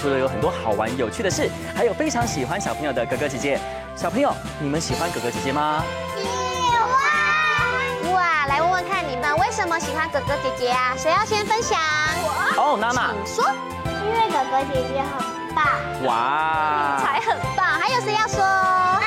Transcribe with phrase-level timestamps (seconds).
[0.00, 3.60] 除了有很多好玩有趣的事，还有非常喜欢小朋友的哥哥姐姐。
[3.94, 5.84] 小朋友，你们喜欢哥哥姐姐吗？
[6.16, 8.12] 喜欢。
[8.14, 10.94] 哇，来问问看你们为什么喜欢哥哥姐姐啊？
[10.96, 11.78] 谁要先分享？
[12.22, 12.30] 我。
[12.56, 13.10] 哦，娜娜。
[13.26, 13.44] 请说。
[13.84, 15.66] 因为哥哥姐姐很棒。
[16.06, 16.96] 哇。
[16.96, 18.42] 你才很棒，还有谁要说？
[18.42, 19.02] 啊。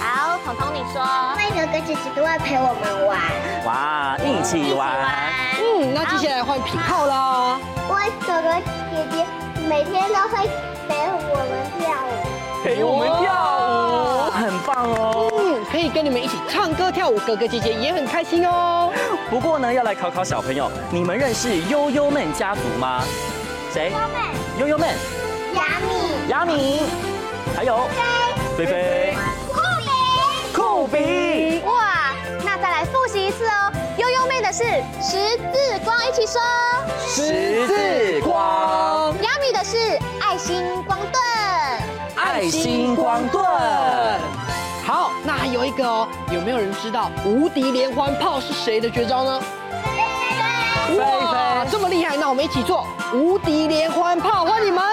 [0.00, 1.04] 好，彤彤你说。
[1.40, 3.20] 因为哥哥姐姐都会陪我们玩。
[3.66, 4.96] 哇，一起玩。
[5.60, 7.60] 嗯，那接下来换品皓了。
[7.86, 7.94] 我
[8.26, 8.77] 哥哥姐姐。
[9.68, 10.48] 每天都会
[10.88, 13.28] 陪我们跳舞，陪我们跳
[13.68, 15.30] 舞，很棒哦。
[15.38, 18.90] 嗯，可以跟你们一起唱歌跳舞，哥哥姐姐也很开心哦。
[19.28, 23.04] 不过呢，要来考考小朋友，你们认识悠悠们家族吗？
[23.70, 23.92] 谁？
[24.58, 24.88] 悠悠们。
[25.54, 26.30] 雅米。
[26.30, 26.80] 雅米。
[27.54, 27.86] 还有。
[28.56, 29.14] 菲菲。
[29.52, 29.90] 酷比。
[30.56, 31.60] 酷比。
[31.66, 33.70] 哇，那再来复习一次哦。
[33.98, 34.64] 悠悠妹的是
[35.02, 36.40] 十字光，一起说。
[37.06, 38.97] 十字光。
[40.38, 41.20] 是爱心光盾，
[42.14, 43.44] 爱心光盾。
[44.86, 49.42] 好，那还有一个哦，有没有人知道无敌连环炮是谁的绝招呢？
[50.96, 54.84] 哇，这么厉害，那我们一起做无敌连环炮，欢迎你们。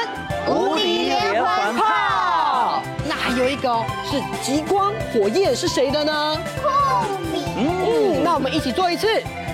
[0.47, 2.81] 无敌连环炮。
[3.07, 6.37] 那还有一个哦，是极光火焰是谁的呢？
[6.59, 6.69] 酷
[7.31, 7.43] 比。
[7.55, 9.07] 嗯，那我们一起做一次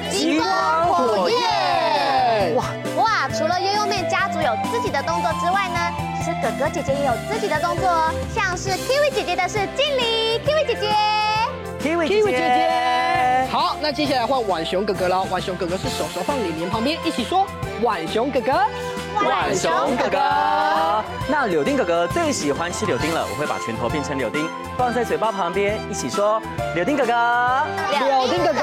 [0.10, 2.56] 极光火焰。
[2.56, 2.64] 哇
[3.02, 5.80] 哇，除了悠悠妹家族有自己的动作之外呢，
[6.18, 8.14] 其实哥哥姐姐也有自己的动作哦。
[8.34, 10.94] 像是 Kiwi 姐姐的是敬礼，Kiwi 姐姐
[11.82, 13.48] ，Kiwi 姐姐。
[13.52, 15.26] 好，那接下来换浣熊哥哥了。
[15.26, 17.46] 浣熊哥哥是手手放脸脸旁边，一起说
[17.82, 18.54] 浣熊哥哥。
[19.14, 26.42] 浣熊哥哥，那柳丁哥哥最喜欢吃柳丁了，我会把拳头变成柳丁，放在嘴巴旁边，一起说
[26.76, 27.14] 柳丁哥哥，
[28.00, 28.62] 柳丁哥哥。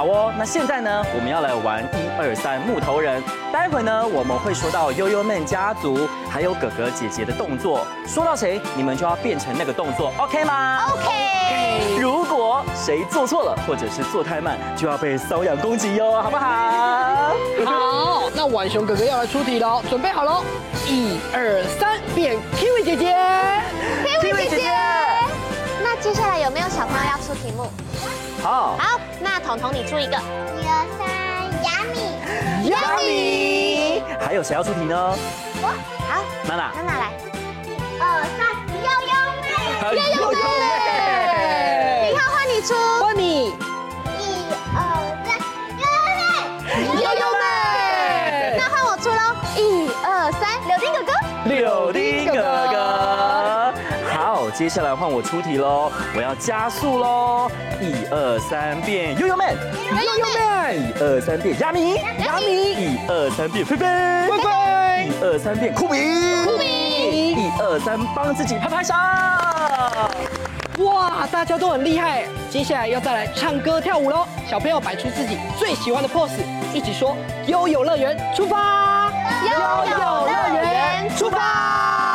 [0.00, 3.22] 好哦，那现在呢，我们要来玩一二三木头人。
[3.52, 12.00] 待会呢，我们会说到悠悠们家族还有哥哥姐姐的动作，说到谁，你们就要变成那个动作，OK 吗？OK。
[12.00, 17.34] 如果谁做错了，或者是做太慢，就要被瘙痒攻击哟，好不好？
[17.66, 20.42] 好，那浣熊哥哥要来出题喽，准备好喽，
[20.86, 23.14] 一二三，变 Kiwi 姐姐
[24.22, 24.70] ，Kiwi 姐姐。
[25.82, 27.66] 那接下来有没有小朋友要出题目？
[28.42, 31.06] 好，好，那彤彤你出一个，一二三，
[31.62, 31.96] 雅米，
[32.70, 34.02] 雅米。
[34.18, 35.14] 还有谁要出题呢？
[35.60, 35.68] 我，
[36.08, 37.12] 好，娜娜，娜娜来，
[37.66, 37.68] 一
[38.00, 38.40] 二三，
[38.80, 39.12] 悠悠
[39.42, 39.44] 妹，
[39.94, 43.54] 悠悠妹，一号换你出，换你，
[54.70, 57.50] 下来换我出题喽，我要加速喽，
[57.80, 59.46] 一二三变悠悠妹，
[59.90, 65.98] 悠悠妹，一二三变雅米，雅米，一二三变菲菲，菲菲，一二三变酷比，
[66.44, 68.94] 酷比，一二三帮自己拍拍手。
[70.84, 72.22] 哇，大家都很厉害！
[72.48, 76.30] 接下来要再来唱歌跳舞喽，小朋友摆出自己最喜欢的 pose，
[76.72, 77.16] 一起说
[77.48, 79.10] “悠悠乐园出发”，
[79.42, 79.50] 悠
[79.90, 79.96] 悠
[80.28, 82.09] 乐园出发。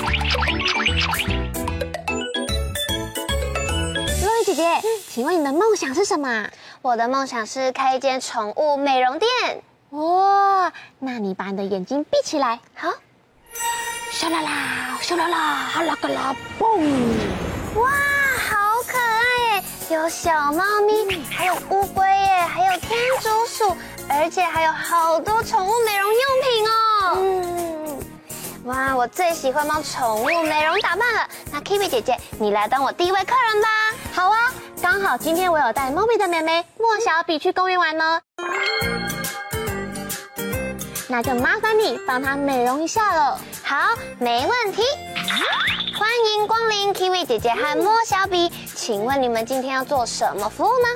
[0.00, 0.06] 洛
[4.38, 6.48] 丽姐姐，请问你的梦想是什么？
[6.82, 9.28] 我的梦想是开一间宠物美容店。
[9.90, 12.90] 哇，那你把你的眼睛闭起来，好。
[14.12, 16.80] 咻啦啦，咻啦啦，啦个啦，嘣！
[17.74, 18.56] 哇，好
[18.86, 19.64] 可爱耶！
[19.90, 23.76] 有小猫咪，还有乌龟耶，还有天竺鼠，
[24.08, 26.72] 而且还有好多宠物美容用品哦。
[27.16, 27.77] 嗯，
[28.68, 31.26] 哇，我最喜欢帮宠物美容打扮了。
[31.50, 33.68] 那 Kiwi 姐姐，你来当我第一位客人吧。
[34.12, 38.20] 好啊，刚好今天我有带猫咪的妹妹莫小比去公园玩呢。
[41.08, 43.40] 那就麻烦你帮她美容一下了。
[43.64, 44.82] 好，没问题。
[45.98, 50.88] 欢迎光临 Kiwi 姐姐和莫小比，请问你们今天要做什么服务呢？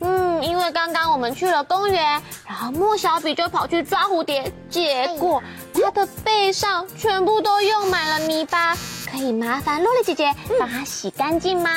[0.00, 5.42] 嗯，因为刚刚我们去了公园，然后莫小比就跑去抓蝴蝶，结果
[5.82, 8.76] 他的背上全部都用满了泥巴。
[9.10, 11.70] 可以麻烦洛丽姐姐帮他洗干净吗？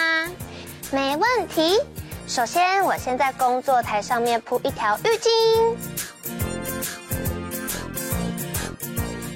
[0.91, 1.79] 没问题。
[2.27, 5.75] 首先，我先在工作台上面铺一条浴巾。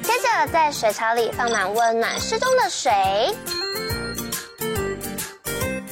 [0.04, 2.92] 接着在水槽里放满温暖适中的水，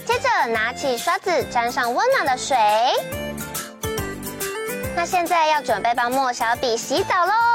[0.06, 2.58] 接着拿起刷子沾上温暖的水。
[4.96, 7.53] 那现在要准备帮莫小比洗澡喽！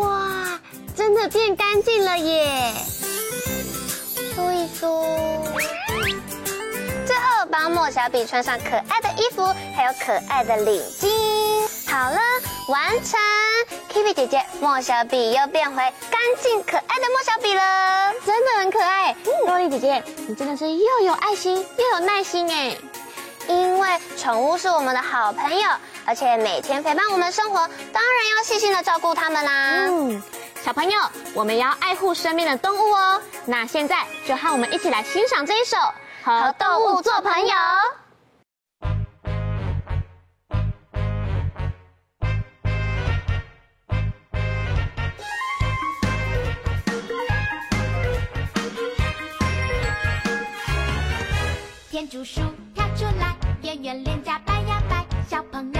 [0.00, 0.60] 哇，
[0.96, 2.72] 真的变干净了耶！
[4.34, 5.04] 梳一梳，
[7.06, 11.08] 最后帮莫小比穿上可爱的衣服，还有可爱的领巾。
[11.88, 12.18] 好了，
[12.68, 13.18] 完成
[13.92, 15.76] ！Kiwi 姐姐，莫小比又变回
[16.10, 19.16] 干净可爱的莫小比了，真的很可爱。
[19.46, 22.76] 洛丽姐姐，你真的是又有爱心又有耐心哎！
[23.48, 23.88] 因为
[24.18, 25.68] 宠物是我们的好朋友，
[26.06, 27.56] 而且每天陪伴我们生活，
[27.92, 29.86] 当然要细心的照顾它们啦。
[29.88, 30.22] 嗯，
[30.62, 30.98] 小朋友，
[31.34, 33.20] 我们要爱护身边的动物哦。
[33.44, 35.76] 那现在就和我们一起来欣赏这一首
[36.24, 37.48] 《和动物做朋友》。
[51.90, 52.40] 天竺鼠
[52.74, 55.75] 跳出来，圆圆脸颊摆呀摆，小朋友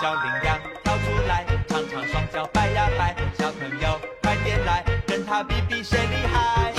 [0.00, 6.77] 小羚羊跳出来，长长双脚摆呀摆，小朋友快点来，跟他比比谁厉害。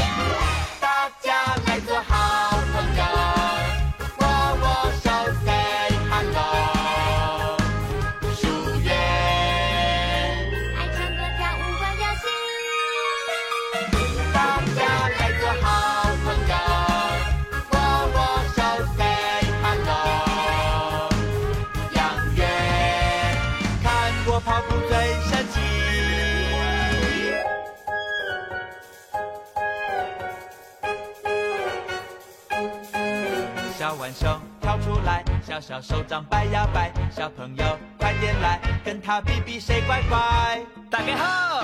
[35.60, 40.62] 小小手掌摆呀摆，小朋友快点来，跟他比比谁乖乖。
[40.90, 41.64] 大家好，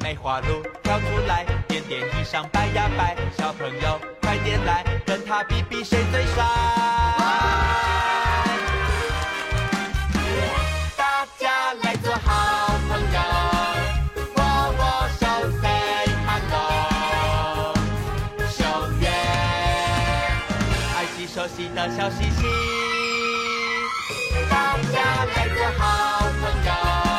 [0.00, 6.44] 梅花鹿跳出来，点点衣裳摆呀摆，小朋友快点来，跟他比比谁最帅。
[10.96, 13.20] 大家来做好朋友，
[14.36, 14.42] 握
[14.78, 15.26] 握手
[15.60, 17.74] ，say hello。
[18.48, 18.64] 秀
[18.98, 19.08] 月，
[20.96, 22.95] 爱洗手洗的小星星。
[24.50, 27.15] 大家来做好朋友，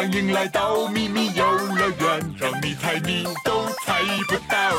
[0.00, 1.44] 欢迎来到咪咪游
[1.76, 4.72] 乐园，让你猜谜都猜不到。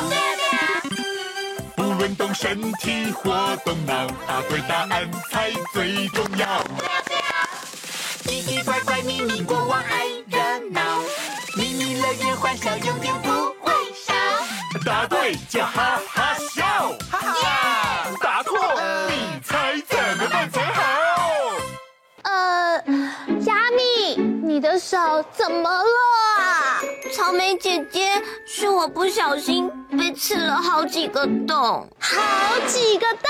[1.76, 6.64] 不论动身体或动脑，答对答案才最重要。
[8.24, 10.40] 奇奇怪怪，咪咪国王爱热
[10.72, 10.82] 闹，
[11.56, 13.30] 咪咪乐园欢笑永远不
[13.64, 14.16] 会少。
[14.84, 16.66] 答对就哈哈笑，
[17.12, 18.08] 哈哈！
[18.20, 18.58] 答错，
[19.08, 20.82] 你猜怎么办才好？
[22.24, 22.84] 呃，
[23.40, 23.54] 虾
[24.52, 24.62] 米。
[24.62, 24.98] 的手
[25.32, 25.90] 怎么了
[26.40, 26.82] 啊？
[27.12, 33.24] 草莓姐姐，是我不小心被刺了好几个洞，好几个洞，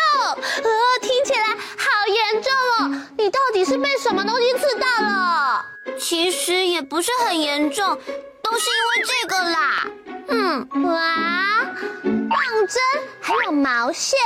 [0.63, 0.69] 呃，
[1.01, 1.45] 听起来
[1.77, 3.01] 好严重哦。
[3.17, 5.65] 你到底是被什么东西刺到了？
[5.97, 7.97] 其实也不是很严重，
[8.43, 9.87] 都是因为这个啦。
[10.31, 11.65] 嗯，哇，
[12.03, 12.81] 棒针
[13.19, 14.17] 还有毛线，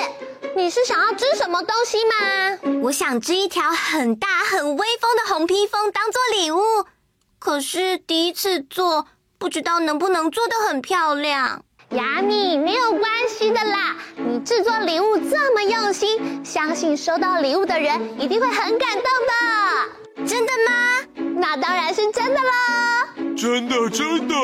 [0.56, 2.12] 你是想要织什么东西吗？
[2.84, 6.62] 我想织一条很大很威风的红披风当做礼物，
[7.40, 9.08] 可是第一次做，
[9.40, 11.64] 不知道能不能做得很漂亮。
[11.90, 20.26] 亚米，没有关系的啦，你制作礼物这么用心，相信收到礼物的人一定会很感动的。
[20.28, 21.06] 真的吗？
[21.38, 23.08] 那当然是真的啦。
[23.36, 24.36] 真的真的，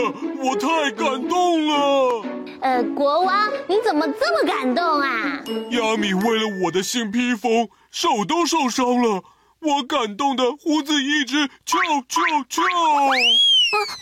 [0.43, 2.25] 我太感动了。
[2.62, 5.41] 呃，国王，你怎么这么感动啊？
[5.71, 9.24] 亚米为了我的新披风，手都受伤了，
[9.60, 12.62] 我感动的胡子一直翘翘翘。
[12.62, 13.07] 啊，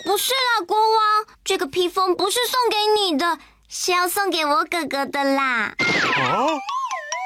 [0.05, 3.37] 不是啦，国王，这个披风不是送给你的，
[3.69, 5.73] 是要送给我哥哥的啦。
[6.17, 6.47] 啊，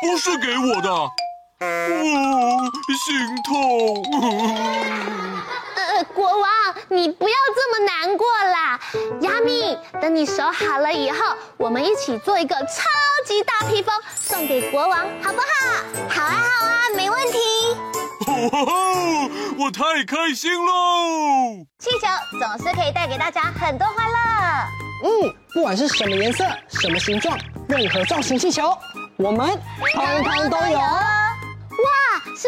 [0.06, 0.90] 不是给我的，
[1.64, 2.72] 哦，
[3.06, 4.04] 心痛。
[5.76, 6.50] 呃，国王，
[6.90, 8.80] 你不要这么难过啦。
[9.22, 11.18] 亚米，等你手好了以后，
[11.58, 12.66] 我们一起做一个超
[13.26, 15.46] 级大披风送给国王，好不好？
[16.10, 17.38] 好啊，好啊，没问题。
[18.26, 19.30] 哦，
[19.60, 21.66] 我太开心喽！
[21.80, 22.08] 气球
[22.40, 24.18] 总是可以带给大家很多欢乐。
[25.04, 28.76] 嗯，不管是什么颜色、什么形状、任何造型气球，
[29.18, 29.60] 我们
[29.94, 30.80] 通通都有。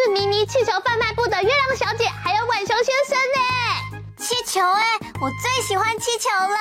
[0.10, 3.40] 迷你气球贩卖部的月亮小姐，还有浣熊先生呢！
[4.18, 4.84] 气球哎，
[5.22, 6.58] 我最喜欢气球了。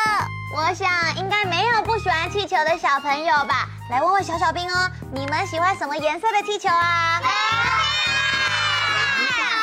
[0.57, 3.69] 我想应该没有不喜欢气球的小朋友吧？
[3.91, 7.21] 来问问小小兵哦，你们喜欢什么颜色的气球啊？
[7.25, 7.27] 红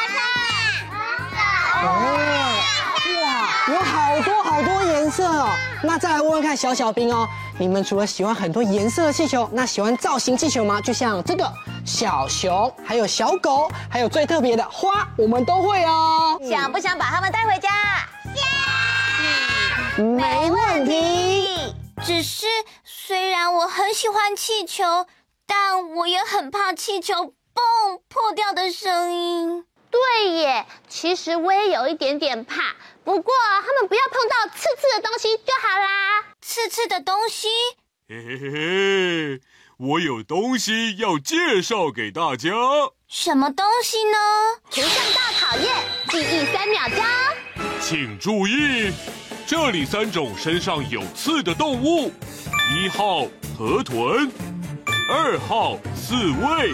[0.10, 0.20] 色、
[1.88, 1.90] 哦，
[3.24, 5.50] 哇，有好多好多颜色哦。
[5.84, 7.28] 那再来问问看小小兵哦，
[7.62, 10.82] 你们除了喜欢很多颜色的气球，那喜欢造型气球吗？
[10.82, 11.48] 就像这个。
[11.86, 16.40] 小熊，还有小狗，还有最特别的花，我们都会哦。
[16.44, 17.70] 想不想把它们带回家？
[19.96, 21.76] 想，没问题。
[22.04, 22.48] 只是
[22.84, 25.06] 虽然我很喜欢气球，
[25.46, 29.66] 但我也很怕气球嘣破掉的声音。
[29.92, 32.74] 对耶，其实我也有一点点怕。
[33.04, 33.34] 不过
[33.66, 36.24] 他们不要碰到刺刺的东西就好啦。
[36.42, 37.48] 刺刺的东西？
[38.08, 39.42] 嘿嘿嘿嘿。
[39.78, 42.50] 我有东西要介绍给大家。
[43.08, 44.18] 什么东西呢？
[44.70, 45.76] 图像大考验，
[46.10, 47.04] 记忆三秒钟。
[47.82, 48.94] 请注意，
[49.48, 52.14] 这里三种身上有刺的动物：
[52.72, 53.24] 一号
[53.58, 54.32] 河豚，
[55.10, 56.74] 二号刺猬，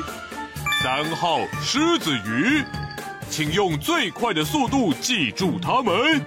[0.84, 2.62] 三号狮子鱼。
[3.30, 6.22] 请用最快的速度记住它们。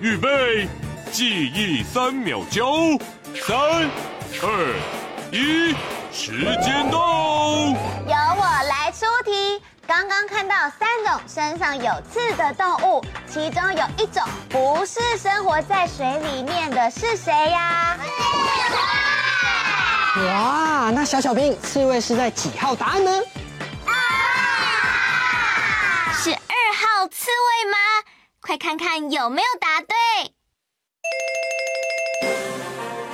[0.00, 0.68] 预备，
[1.10, 2.98] 记忆三秒钟，
[3.34, 3.56] 三、
[4.42, 4.74] 二、
[5.30, 5.74] 一。
[6.14, 6.98] 时间到，
[7.68, 9.62] 由我来出题。
[9.86, 17.96] 刚刚看到三种身上有刺的动物，其中有一种不是生活在水里面的，是谁呀？
[20.16, 23.10] 哇，那小小兵，刺猬是在几号答案呢？
[27.14, 27.76] 刺猬吗？
[28.40, 29.94] 快看看有没有答对。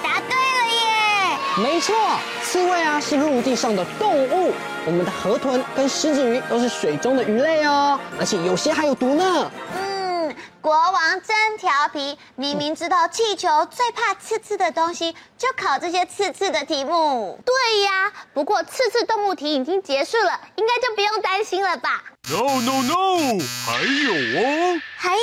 [0.01, 1.97] 答对了耶没错，
[2.45, 4.55] 刺猬啊是陆地上的动物，
[4.87, 9.51] 我们的河豚跟狮子鱼都是水中的鱼类哦，而且有些还有毒呢。
[9.75, 17.41] 嗯，国王真调皮，明明知道气球最怕刺刺的东西，就考这些刺刺的题目。
[17.45, 25.23] 对呀，不过刺刺动物题已经结束了，应该就不用担心了吧？No No No，还有哦，还有。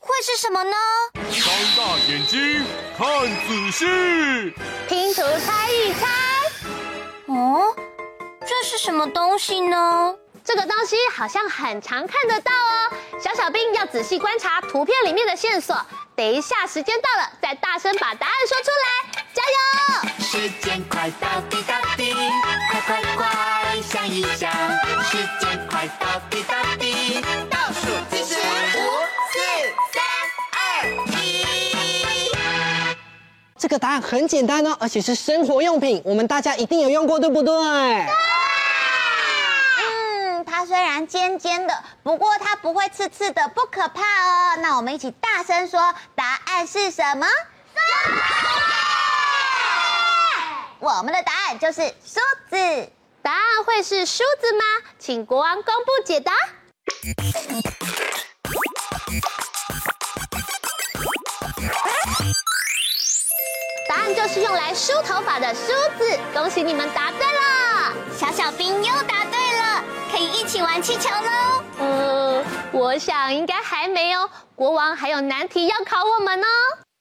[0.00, 0.76] 会是什么呢？
[1.14, 1.44] 张
[1.76, 2.64] 大眼睛，
[2.96, 3.06] 看
[3.46, 3.84] 仔细，
[4.88, 6.06] 拼图猜一猜。
[7.26, 7.74] 哦，
[8.40, 10.14] 这是什么东西呢？
[10.44, 12.90] 这个东西好像很常看得到哦。
[13.22, 15.76] 小小兵要仔细观察图片里面的线索。
[16.16, 19.58] 等一下，时间到了，再大声把答案说出来，加油！
[20.24, 22.14] 时间快到滴答滴，
[22.70, 23.28] 快快快
[23.82, 24.50] 想一想，
[25.04, 25.47] 时间快
[25.98, 28.78] 到滴答滴，倒数计时五。
[29.30, 29.38] 四、
[29.92, 30.02] 三、
[30.52, 30.58] 二、
[31.12, 31.44] 一
[33.56, 37.54] 这个答案很简单哦，而且是生活用品，我们大家一定有用过，对不对？
[39.80, 44.56] 嗯，它虽然尖尖的，不过它不会刺刺的，不可怕哦。
[44.58, 47.26] 那我们一起大声说，答案是什么？
[50.80, 52.92] 我们的答案就是梳子。
[53.28, 54.64] 答案会是梳子吗？
[54.98, 56.32] 请国王公布解答。
[63.86, 65.66] 答案就是用来梳头发的梳
[65.98, 66.18] 子。
[66.32, 71.62] 恭喜你们答对了，小小兵又答对了，可以一起玩气球喽。
[71.80, 76.46] 呃，我想应该还没有，国王还有难题要考我们呢。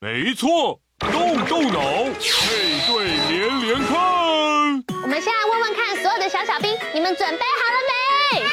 [0.02, 1.80] 没错，动动脑，
[2.20, 4.97] 配对连连看。
[5.08, 8.44] 我们先来问问看，所有的小小兵，你们准备好了没？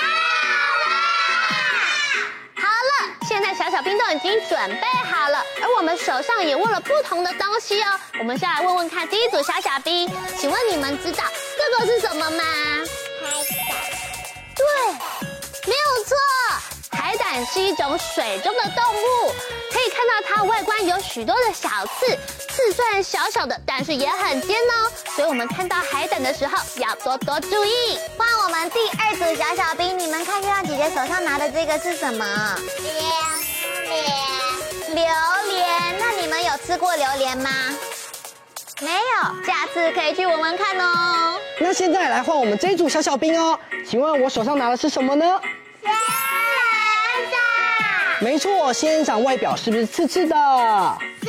[2.54, 7.98] 好了，现在小小兵都已经准备好了，而我们手上也握了不同的东西哦。
[8.20, 10.08] 我们先来问问看，第一组小小兵，
[10.38, 11.24] 请问你们知道
[11.58, 12.44] 这个是什么吗？
[14.54, 14.64] 对，
[15.66, 16.14] 没有错，
[17.14, 19.32] 海胆是一种水中的动物，
[19.72, 22.06] 可以看到它外观有许多的小刺，
[22.48, 24.90] 刺虽然小小的，但是也很尖哦。
[25.14, 27.96] 所以我们看到海胆的时候要多多注意。
[28.18, 32.26] 换我们第二组小小兵，你们看月亮姐姐手上拿的这个是什么？
[32.82, 32.92] 榴
[33.86, 33.94] 莲。
[34.96, 35.04] 榴
[35.54, 37.48] 莲，那你们有吃过榴莲吗？
[38.80, 41.38] 没有，下次可以去闻闻看哦。
[41.60, 43.56] 那现在来换我们这一组小小兵哦，
[43.88, 45.40] 请问我手上拿的是什么呢？
[48.24, 50.34] 没错，仙人掌外表是不是刺刺的？
[51.22, 51.28] 是。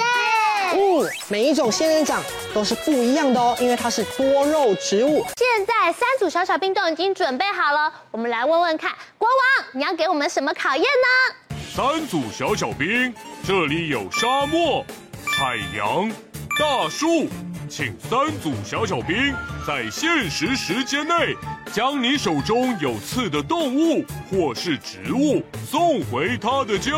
[0.78, 5.26] 嗯，每一种仙人掌都是不一样的哦，因为它是多肉植物。
[5.36, 11.58] 现在三组小小兵都已经准备好了，我们来问问看，国王，你要给我们什么考验呢？
[11.76, 13.14] 三组小小兵，
[13.46, 14.86] 这里有沙漠、
[15.26, 16.10] 海洋、
[16.58, 17.28] 大树，
[17.70, 19.36] 请三组小小兵
[19.68, 21.36] 在限时时间内，
[21.74, 26.92] 将你手中有刺的动物或是植物送回他的家。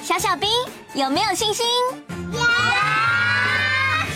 [0.00, 0.48] 小小兵
[0.94, 1.66] 有没有信心？
[2.32, 2.40] 有。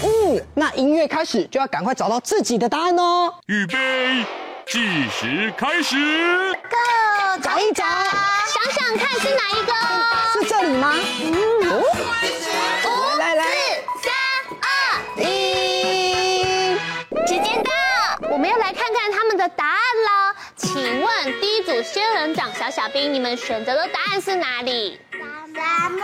[0.05, 3.35] 嗯，那音乐开始就要赶快找到自己的答案哦。
[3.46, 4.25] 预备，
[4.68, 5.96] 计时开始。
[6.53, 9.72] Go，找一找，想想看是哪一个？
[10.33, 10.94] 是这里吗？
[11.25, 11.35] 嗯，
[11.68, 11.83] 哦，
[21.83, 25.01] 仙人掌小小兵，你们选择的答案是哪里？
[25.55, 26.03] 沙漠。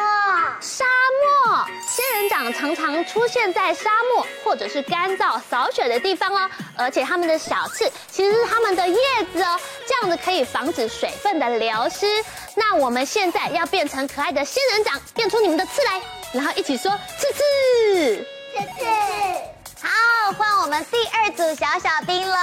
[0.60, 8.96] 沙漠，仙人掌常常出现在沙漠或者是干燥少雪的地方哦，而且它们的小刺其实是它们的叶
[9.32, 12.06] 子哦，这样子可以防止水分的流失。
[12.54, 16.00] 那我们现在要变成可爱的仙人掌，变出你们的刺来，
[16.32, 19.57] 然后一起说刺刺刺刺。
[19.80, 22.36] 好，换我们第二组小小兵了，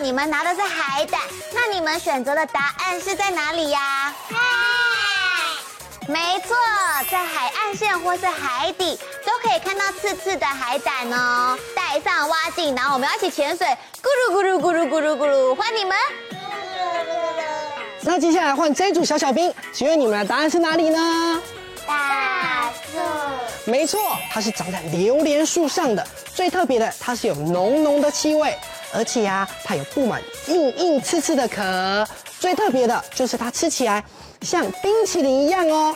[0.00, 1.20] 你们拿的是海胆，
[1.52, 4.14] 那你们选择的答案是在哪里呀？
[6.08, 6.54] 没错，
[7.10, 11.56] 在海岸线或是海底都可以看到刺刺的海胆哦。
[11.74, 13.66] 戴上蛙镜，然后我们要一起潜水，
[14.02, 15.96] 咕噜咕噜咕噜咕噜咕噜，换你们。
[18.02, 21.40] 那接下来换这一组小小兵，请问你们的答案是哪里呢？
[23.64, 26.06] 没错，它是长在榴莲树上的。
[26.34, 28.54] 最特别的，它是有浓浓的气味，
[28.92, 32.06] 而且呀、啊，它有布满硬硬刺刺的壳。
[32.40, 34.02] 最特别的就是它吃起来
[34.40, 35.94] 像冰淇淋一样哦。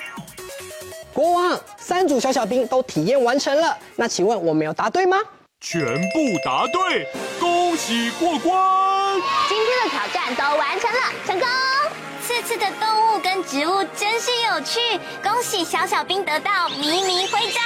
[1.12, 5.18] 国王，三组小小兵都体验完成了，那请问我没有答对吗？
[5.61, 7.09] 全部答对，
[7.40, 9.20] 恭喜过关！
[9.48, 11.48] 今天的挑战都完成了，成功！
[12.47, 14.79] 刺刺的动物跟植物真是有趣，
[15.21, 17.61] 恭喜小小兵得到迷你徽章。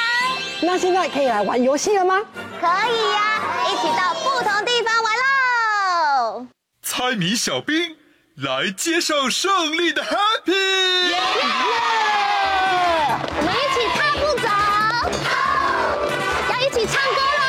[0.62, 2.19] 那现在可以来玩游戏了吗？
[2.59, 6.47] 可以呀、啊，一起到不同地方玩喽！
[6.83, 7.95] 猜谜小兵。
[8.37, 11.11] 来接受胜利的 Happy！
[11.11, 11.19] 耶
[13.37, 14.49] 我们一起踏步走，
[16.49, 17.43] 要一起唱歌喽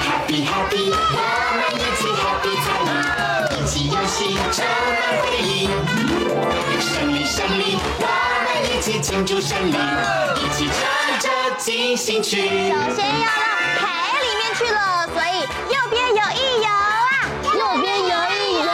[0.00, 0.96] ！Happy Happy，我
[1.60, 1.99] 们一起
[4.10, 5.70] 一起游戏充满回忆。
[6.80, 8.04] 胜利胜利，我
[8.42, 10.82] 们一起庆祝胜利，一起唱
[11.20, 12.42] 着进行曲。
[12.42, 13.46] 首先要让
[13.78, 18.66] 海里面去了，所以右边游一游啊，右边游一游。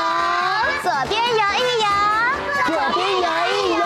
[0.82, 1.86] 左边游一游，
[2.72, 3.84] 左边游一游。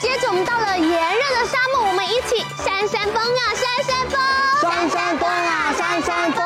[0.00, 4.18] 接着我们到了炎热的沙漠，我们一起扇扇风啊，扇扇风，
[4.62, 6.42] 扇扇风啊，扇扇风，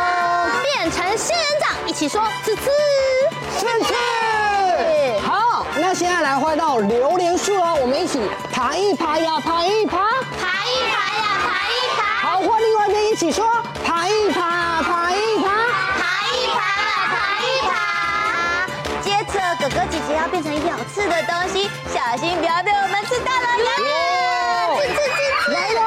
[0.65, 2.69] 变成仙人掌，一起说滋滋，
[3.63, 3.95] 刺刺。
[5.25, 8.21] 好，那现在来换到榴莲树哦，我们一起
[8.53, 9.99] 爬一爬呀，爬一爬，
[10.41, 12.03] 爬一爬呀，爬一爬。
[12.27, 13.47] 好，换另外一边一起说，
[13.87, 15.49] 爬一爬，爬一爬，
[16.01, 16.59] 爬一爬，
[17.15, 17.71] 爬一爬。
[19.01, 23.71] 接着哥哥姐姐要变成咬刺的东西，小心不要被我们吃到了呀！
[24.75, 25.15] 刺刺刺
[25.47, 25.81] 刺，来了。